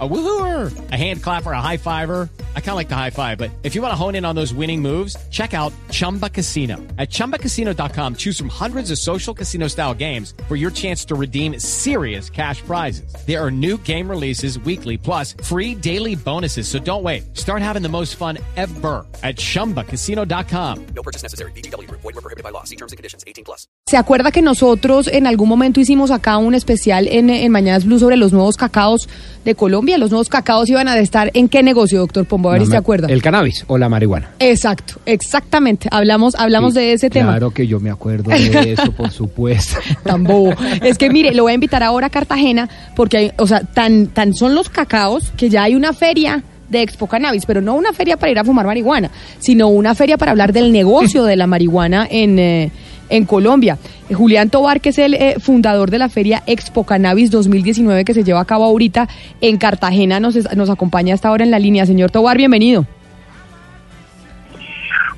[0.00, 2.28] A woohooer, a hand clapper, a high fiver.
[2.56, 4.34] I kind of like the high five, but if you want to hone in on
[4.34, 6.78] those winning moves, check out Chumba Casino.
[6.98, 11.60] At chumbacasino.com, choose from hundreds of social casino style games for your chance to redeem
[11.60, 13.14] serious cash prizes.
[13.24, 16.66] There are new game releases weekly, plus free daily bonuses.
[16.66, 17.36] So don't wait.
[17.36, 20.86] Start having the most fun ever at chumbacasino.com.
[20.86, 21.52] No purchase necessary.
[21.52, 21.88] BGW.
[21.88, 22.64] Void were prohibited by law.
[22.64, 23.22] See terms and conditions.
[23.28, 23.68] 18 plus.
[23.86, 27.98] ¿Se acuerda que nosotros en algún momento hicimos acá un especial en, en Mañanas Blue
[28.00, 29.08] sobre los nuevos cacaos
[29.44, 29.83] de Colombia?
[29.84, 32.48] Los nuevos cacaos iban a estar en qué negocio, doctor Pombo?
[32.48, 33.06] A ver si se acuerda.
[33.08, 34.30] El cannabis o la marihuana.
[34.38, 35.88] Exacto, exactamente.
[35.90, 37.32] Hablamos, hablamos Sí, de ese tema.
[37.32, 39.78] Claro que yo me acuerdo de eso, por supuesto.
[40.04, 40.54] Tan bobo.
[40.82, 44.08] Es que mire, lo voy a invitar ahora a Cartagena porque hay, o sea, tan,
[44.08, 47.92] tan son los cacaos que ya hay una feria de Expo Cannabis, pero no una
[47.92, 51.46] feria para ir a fumar marihuana, sino una feria para hablar del negocio de la
[51.46, 52.70] marihuana en, eh,
[53.08, 53.78] en Colombia.
[54.08, 58.14] Eh, Julián Tobar, que es el eh, fundador de la feria Expo Cannabis 2019 que
[58.14, 59.08] se lleva a cabo ahorita
[59.40, 61.86] en Cartagena, nos, nos acompaña hasta ahora en la línea.
[61.86, 62.86] Señor Tobar, bienvenido.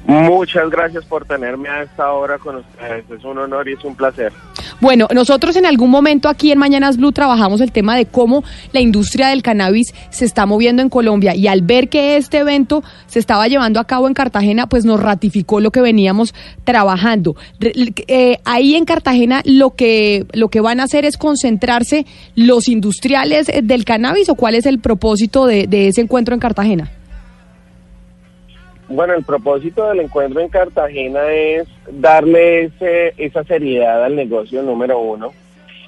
[0.07, 3.05] Muchas gracias por tenerme a esta hora con ustedes.
[3.11, 4.33] Es un honor y es un placer.
[4.81, 8.81] Bueno, nosotros en algún momento aquí en Mañanas Blue trabajamos el tema de cómo la
[8.81, 13.19] industria del cannabis se está moviendo en Colombia y al ver que este evento se
[13.19, 17.34] estaba llevando a cabo en Cartagena, pues nos ratificó lo que veníamos trabajando.
[17.61, 23.49] Eh, ahí en Cartagena lo que lo que van a hacer es concentrarse los industriales
[23.49, 26.91] eh, del cannabis o cuál es el propósito de ese encuentro en Cartagena.
[28.89, 35.01] Bueno, el propósito del encuentro en Cartagena es darle ese, esa seriedad al negocio número
[35.01, 35.33] uno.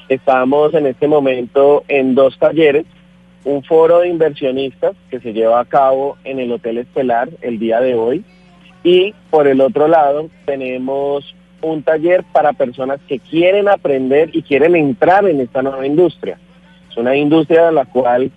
[0.08, 2.86] Estamos en este momento en dos talleres,
[3.44, 7.80] un foro de inversionistas que se lleva a cabo en el Hotel Estelar el día
[7.80, 8.24] de hoy
[8.82, 14.74] y por el otro lado tenemos un taller para personas que quieren aprender y quieren
[14.74, 16.38] entrar en esta nueva industria.
[16.90, 18.32] Es una industria de la cual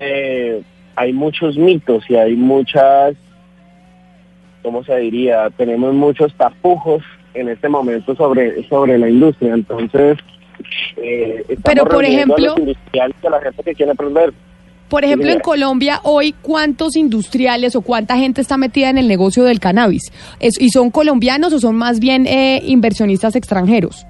[0.00, 0.62] eh,
[0.94, 3.14] hay muchos mitos y hay muchas
[4.66, 5.48] ¿cómo se diría?
[5.56, 7.00] Tenemos muchos tapujos
[7.34, 9.54] en este momento sobre, sobre la industria.
[9.54, 10.18] Entonces,
[10.96, 14.32] eh, Pero, por a ejemplo- los y a la gente que quiere aprender.
[14.88, 15.38] Por ejemplo, en.
[15.38, 20.10] Colombia hoy, ¿cuántos industriales o cuánta gente está metida en el negocio del cannabis?
[20.40, 24.04] Es- ¿Y son colombianos o son más bien eh, inversionistas extranjeros?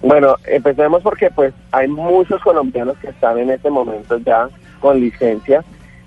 [0.00, 4.48] Bueno, empecemos porque pues hay muchos colombianos que están en este momento ya
[4.80, 5.62] con licencia.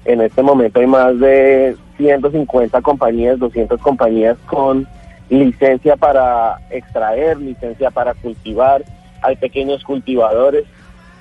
[0.05, 4.87] En este momento hay más de 150 compañías, 200 compañías con
[5.29, 8.83] licencia para extraer, licencia para cultivar.
[9.21, 10.65] Hay pequeños cultivadores,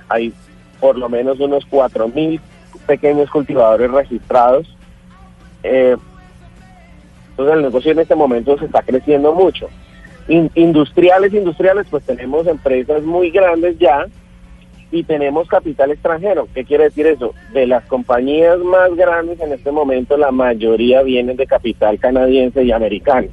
[0.08, 0.32] hay
[0.80, 2.40] por lo menos unos 4.000
[2.86, 4.76] pequeños cultivadores registrados.
[5.62, 5.96] Eh,
[7.30, 9.68] entonces el negocio en este momento se está creciendo mucho.
[10.28, 14.06] In- industriales, industriales, pues tenemos empresas muy grandes ya
[14.90, 16.48] y tenemos capital extranjero.
[16.54, 17.34] ¿Qué quiere decir eso?
[17.52, 22.72] De las compañías más grandes en este momento, la mayoría vienen de capital canadiense y
[22.72, 23.28] americano.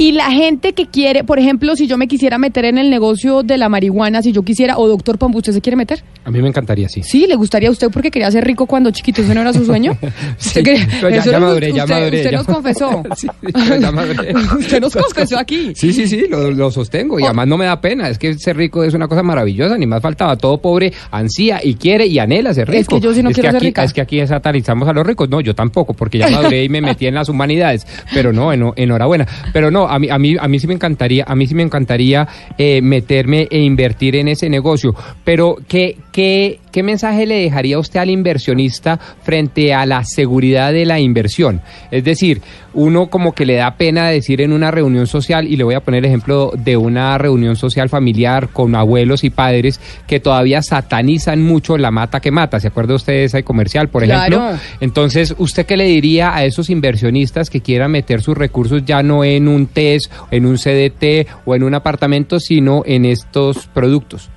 [0.00, 3.42] Y la gente que quiere, por ejemplo, si yo me quisiera meter en el negocio
[3.42, 6.02] de la marihuana, si yo quisiera, o doctor Pombo, ¿usted se quiere meter?
[6.24, 7.02] A mí me encantaría, sí.
[7.02, 9.20] Sí, ¿le gustaría a usted porque quería ser rico cuando chiquito?
[9.20, 9.96] ¿Eso no era su sueño?
[10.38, 12.36] Sí, ¿Usted quería- pero ya- eso ya era- maduré, ya usted, maduré, Usted ya.
[12.38, 13.02] nos confesó.
[13.16, 14.34] Sí, pero ya maduré.
[14.58, 15.72] usted nos confesó aquí.
[15.74, 17.26] Sí, sí, sí, lo, lo sostengo y Oh.
[17.26, 18.08] además no me da pena.
[18.08, 20.36] Es que ser rico es una cosa maravillosa, ni más faltaba.
[20.36, 22.80] Todo pobre ansía y quiere y anhela ser rico.
[22.80, 23.84] Es que yo sí no quiero que ser rica.
[23.84, 25.28] Es que aquí satanizamos a los ricos.
[25.28, 27.86] No, yo tampoco, porque ya maduré y me metí en las humanidades.
[28.14, 29.26] Pero no, eno- enhorabuena.
[29.52, 31.62] Pero no, a mí, a mí, a mí sí me encantaría, a mí sí me
[31.62, 34.94] encantaría eh, meterme e invertir en ese negocio.
[35.24, 40.84] Pero ¿qué, qué, qué mensaje le dejaría usted al inversionista frente a la seguridad de
[40.84, 41.62] la inversión?
[41.90, 42.42] Es decir,
[42.74, 45.80] uno como que le da pena decir en una reunión social, y le voy a
[45.80, 51.40] poner el ejemplo de una reunión social familiar con abuelos y padres que todavía satanizan
[51.40, 52.60] mucho la mata que mata.
[52.60, 54.36] ¿Se acuerda usted de ese comercial, por ejemplo?
[54.36, 54.58] Claro.
[54.82, 59.24] Entonces, ¿usted qué le diría a esos inversionistas que quieran meter sus recursos ya no
[59.24, 64.28] en un TES, en un CDT o en un apartamento, sino en estos productos?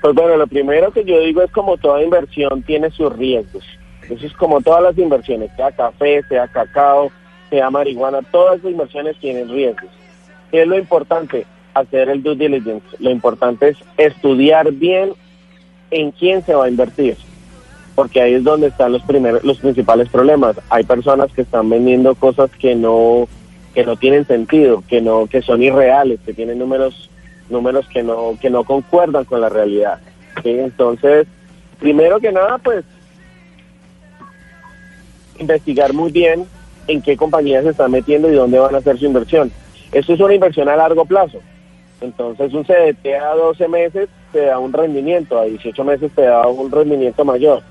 [0.00, 3.64] Pues bueno, lo primero que yo digo es como toda inversión tiene sus riesgos.
[4.08, 7.12] Eso es como todas las inversiones, sea café, sea cacao,
[7.50, 9.90] sea marihuana, todas las inversiones tienen riesgos.
[10.50, 11.46] ¿Qué es lo importante?
[11.74, 12.86] Hacer el due diligence.
[12.98, 15.12] Lo importante es estudiar bien
[15.90, 17.16] en quién se va a invertir,
[17.94, 20.56] porque ahí es donde están los primeros, los principales problemas.
[20.70, 23.28] Hay personas que están vendiendo cosas que no
[23.74, 27.10] que no tienen sentido, que no que son irreales, que tienen números
[27.50, 29.98] números que no que no concuerdan con la realidad.
[30.42, 30.50] ¿sí?
[30.50, 31.26] Entonces,
[31.78, 32.84] primero que nada, pues
[35.38, 36.46] investigar muy bien
[36.86, 39.50] en qué compañías se están metiendo y dónde van a hacer su inversión.
[39.92, 41.38] Esto es una inversión a largo plazo.
[42.00, 46.46] Entonces un CDT a 12 meses te da un rendimiento, a 18 meses te da
[46.46, 47.62] un rendimiento mayor.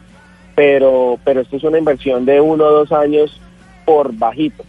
[0.56, 3.40] Pero, pero esto es una inversión de uno o dos años
[3.86, 4.64] por bajito.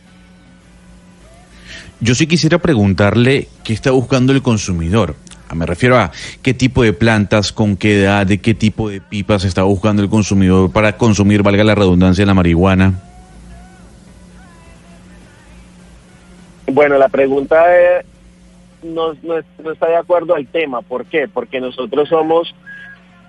[2.01, 5.17] Yo sí quisiera preguntarle qué está buscando el consumidor.
[5.49, 6.11] Ah, Me refiero a
[6.43, 10.09] qué tipo de plantas, con qué edad, de qué tipo de pipas está buscando el
[10.09, 12.95] consumidor para consumir, valga la redundancia, la marihuana.
[16.73, 18.07] Bueno, la pregunta es,
[18.83, 20.83] no, no, es- no está de acuerdo al tema.
[20.83, 21.27] ¿Por qué?
[21.29, 22.55] Porque nosotros somos,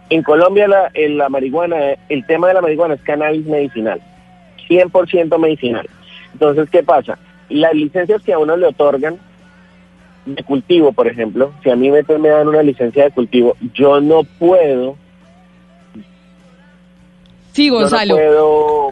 [0.09, 1.77] en Colombia la, en la marihuana,
[2.07, 3.99] el tema de la marihuana es cannabis medicinal,
[4.69, 5.89] 100% medicinal.
[6.33, 7.17] Entonces, ¿qué pasa?
[7.51, 9.17] Las licencias que a uno le otorgan
[10.25, 13.99] de cultivo, por ejemplo, si a mí me, me dan una licencia de cultivo, yo
[13.99, 14.95] no puedo,
[17.53, 18.15] Sí, yo no Gonzalo.
[18.15, 18.91] puedo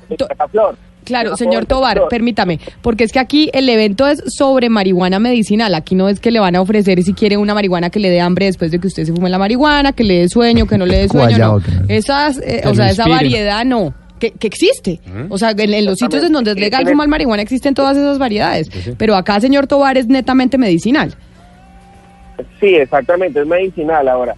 [0.51, 0.75] flor.
[1.05, 5.73] Claro, señor Tobar, permítame, porque es que aquí el evento es sobre marihuana medicinal.
[5.73, 8.21] Aquí no es que le van a ofrecer si quiere una marihuana que le dé
[8.21, 10.85] hambre después de que usted se fume la marihuana, que le dé sueño, que no
[10.85, 11.61] le dé sueño, no.
[11.87, 13.93] Esas, eh, o sea, esa variedad no.
[14.19, 14.99] Que, que existe.
[15.29, 18.19] O sea, en, en los sitios en donde es legal fumar marihuana existen todas esas
[18.19, 18.69] variedades.
[18.97, 21.15] Pero acá, señor Tobar, es netamente medicinal.
[22.59, 24.07] Sí, exactamente, es medicinal.
[24.07, 24.35] Ahora,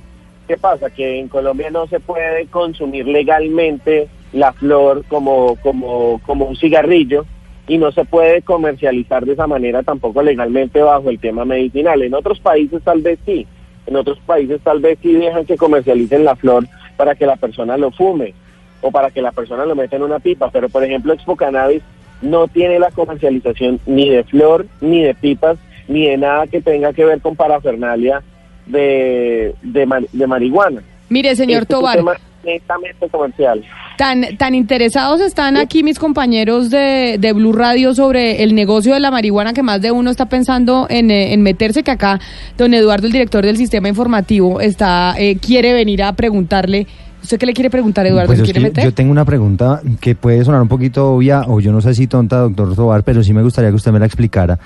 [0.48, 0.90] ¿qué pasa?
[0.90, 7.26] Que en Colombia no se puede consumir legalmente la flor como, como, como un cigarrillo
[7.68, 12.02] y no se puede comercializar de esa manera tampoco legalmente bajo el tema medicinal.
[12.02, 13.46] En otros países tal vez sí,
[13.86, 16.68] en otros países tal vez sí dejan que comercialicen la flor
[16.98, 18.34] para que la persona lo fume
[18.82, 21.82] o para que la persona lo meta en una pipa, pero por ejemplo Expo Cannabis
[22.22, 25.58] no tiene la comercialización ni de flor, ni de pipas,
[25.88, 28.22] ni de nada que tenga que ver con parafernalia
[28.66, 30.82] de, de, ma- de marihuana.
[31.10, 32.14] Mire, señor Este es un Tobar, tema
[32.44, 33.64] netamente comercial.
[33.98, 39.00] tan, tan interesados están aquí mis compañeros de, de Blue Radio sobre el negocio de
[39.00, 42.20] la marihuana que más de uno está pensando en, eh, en meterse, que acá
[42.58, 46.88] don Eduardo, el director del sistema informativo, está eh, quiere venir a preguntarle.
[47.24, 48.34] ¿Usted qué le quiere preguntar, Eduardo?
[48.34, 51.94] Pues yo tengo una pregunta que puede sonar un poquito obvia o yo no sé
[51.94, 54.60] si tonta, doctor Tobar, pero sí me gustaría que usted me la explicara.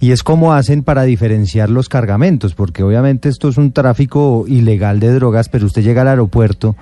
[0.00, 5.00] Y es cómo hacen para diferenciar los cargamentos, porque obviamente esto es un tráfico ilegal
[5.00, 6.76] de drogas, pero usted llega al aeropuerto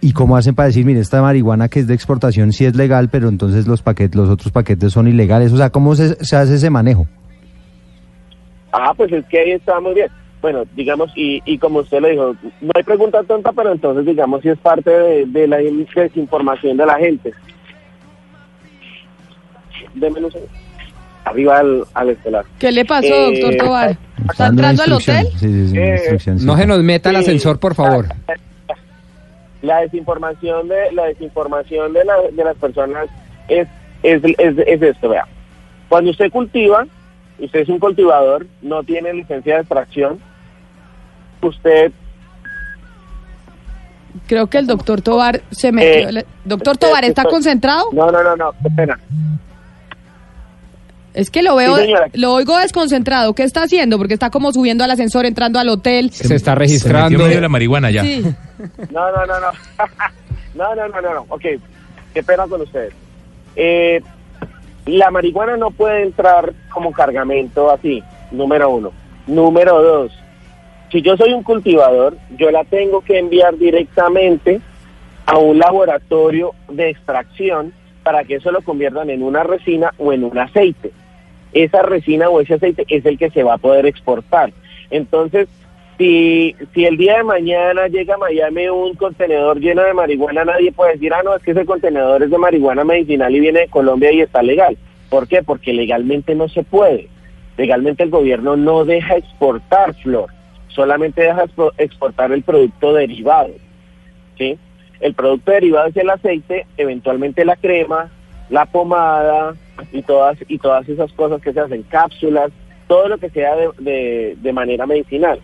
[0.00, 3.08] y cómo hacen para decir, mire, esta marihuana que es de exportación sí es legal,
[3.10, 5.52] pero entonces los paquetes, los otros paquetes son ilegales.
[5.52, 7.06] O sea, ¿cómo se, se hace ese manejo?
[8.72, 10.08] Ah, pues es que ahí está muy bien.
[10.40, 14.40] Bueno, digamos, y, y como usted le dijo, no hay pregunta tonta, pero entonces digamos
[14.42, 17.32] si es parte de, de la desinformación de la gente.
[19.94, 20.52] Deme un segundo.
[21.24, 22.44] Arriba al, al estelar.
[22.58, 23.96] ¿Qué le pasó, Eh, doctor Tobar?
[24.30, 25.26] ¿Está entrando al hotel?
[25.36, 26.30] Sí, sí, Eh, sí.
[26.46, 27.20] No se nos meta al Sí.
[27.22, 28.06] ascensor, por favor.
[29.60, 33.08] La desinformación de la desinformación de, la, de las personas
[33.48, 33.66] es,
[34.04, 35.26] es, es, es esto, vea.
[35.88, 36.86] Cuando usted cultiva,
[37.38, 40.18] usted es un cultivador, no tiene licencia de extracción,
[41.42, 41.92] usted
[44.26, 46.18] Creo que el doctor Tobar se metió.
[46.18, 47.84] Eh, doctor Tobar, ¿está estoy- concentrado?
[47.92, 48.98] no, no, no, no, qué pena.
[51.14, 53.34] Es que lo veo, Sí, lo oigo desconcentrado.
[53.34, 53.96] ¿Qué está haciendo?
[53.98, 56.10] Porque está como subiendo al ascensor, entrando al hotel.
[56.10, 57.18] Se está Se metió registrando.
[57.18, 58.02] medio de la marihuana ya.
[58.02, 58.22] Sí.
[58.90, 59.50] No, no, no, no.
[60.54, 61.26] no, no, no, no, no.
[61.28, 61.42] Ok,
[62.14, 62.92] qué pena con ustedes.
[63.56, 64.02] Eh,
[64.96, 68.92] la marihuana no puede entrar como cargamento así, número uno.
[69.26, 70.18] Número dos,
[70.90, 74.60] si yo soy un cultivador, yo la tengo que enviar directamente
[75.26, 80.24] a un laboratorio de extracción para que eso lo conviertan en una resina o en
[80.24, 80.90] un aceite.
[81.52, 84.52] Esa resina o ese aceite es el que se va a poder exportar.
[84.90, 85.48] Entonces,
[85.98, 90.72] si, si el día de mañana llega a Miami un contenedor lleno de marihuana, nadie
[90.72, 93.68] puede decir, ah, no, es que ese contenedor es de marihuana medicinal y viene de
[93.68, 94.78] Colombia y está legal.
[95.10, 95.42] ¿Por qué?
[95.42, 97.08] Porque legalmente no se puede.
[97.56, 100.30] Legalmente el gobierno no deja exportar flor,
[100.68, 103.50] solamente deja expo- exportar el producto derivado.
[104.36, 104.56] ¿sí?
[105.00, 108.10] El producto derivado es el aceite, eventualmente la crema,
[108.50, 109.54] la pomada
[109.92, 112.50] y todas, y todas esas cosas que se hacen, cápsulas,
[112.86, 115.40] todo lo que sea de, de- de manera medicinal.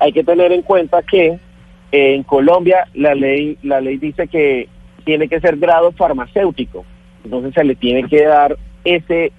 [0.00, 1.38] Hay que tener en cuenta que
[1.92, 4.68] eh, en Colombia la ley, la ley dice que
[5.04, 6.84] tiene que ser grado farmacéutico,
[7.24, 9.32] entonces se le tiene que dar ese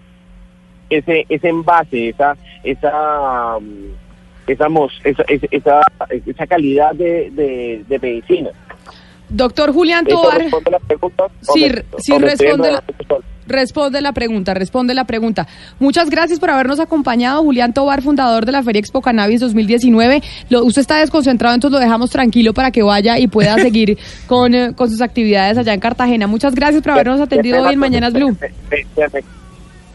[0.89, 4.69] ese ese envase, esa esa mm, esa
[5.03, 5.81] esa, esa,
[6.27, 8.49] esa, calidad de, de, de medicina.
[9.29, 11.23] Doctor Julián ¿Eso Tobar, responde la pregunta?
[11.47, 13.23] ¿O Sí, me- sí responde la- solo?
[13.47, 15.47] Responde la pregunta, responde la pregunta.
[15.79, 20.21] Muchas gracias por habernos acompañado, Julián Tobar, fundador de la Feria Expo Cannabis 2019.
[20.49, 23.97] Lo, usted está desconcentrado, entonces lo dejamos tranquilo para que vaya y pueda seguir
[24.27, 26.27] con, eh, con sus actividades allá en Cartagena.
[26.27, 28.35] Muchas gracias por habernos atendido hoy en Mañanas Blue.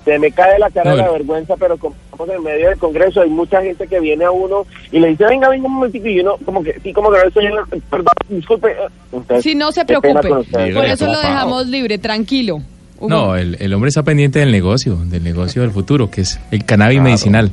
[0.04, 3.21] Se me cae la cara de la vergüenza, pero como estamos en medio del Congreso,
[3.21, 6.21] hay mucha gente que viene a uno y le dice, venga, venga un momentico, y
[6.21, 8.71] uno como que, sí, como que no señor, perdón, disculpe.
[8.71, 12.62] Eh, entonces, sí, no se preocupe, por eso lo dejamos libre, tranquilo.
[13.09, 16.64] No, el, el, hombre está pendiente del negocio, del negocio del futuro, que es el
[16.64, 17.50] cannabis medicinal.